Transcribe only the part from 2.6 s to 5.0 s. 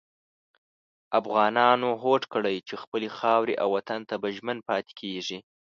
چې خپلې خاورې او وطن ته به ژمن پاتې